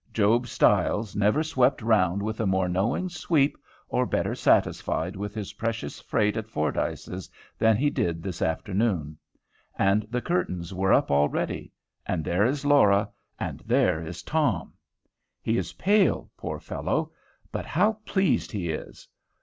Job 0.11 0.47
Stiles 0.47 1.15
never 1.15 1.43
swept 1.43 1.79
round 1.83 2.23
with 2.23 2.39
a 2.39 2.47
more 2.47 2.67
knowing 2.67 3.07
sweep, 3.07 3.55
or 3.87 4.07
better 4.07 4.33
satisfied 4.33 5.15
with 5.15 5.35
his 5.35 5.53
precious 5.53 5.99
freight 5.99 6.35
at 6.35 6.47
Fordyce's, 6.49 7.29
than 7.59 7.77
he 7.77 7.91
did 7.91 8.23
this 8.23 8.41
afternoon. 8.41 9.15
And 9.77 10.07
the 10.09 10.19
curtains 10.19 10.73
were 10.73 10.91
up 10.91 11.11
already. 11.11 11.71
And 12.07 12.25
there 12.25 12.45
is 12.45 12.65
Laura, 12.65 13.09
and 13.39 13.59
there 13.59 14.01
is 14.03 14.23
Tom! 14.23 14.73
He 15.39 15.55
is 15.55 15.73
pale, 15.73 16.31
poor 16.35 16.59
fellow. 16.59 17.11
But 17.51 17.67
how 17.67 17.99
pleased 18.03 18.51
he 18.51 18.71
is! 18.71 19.07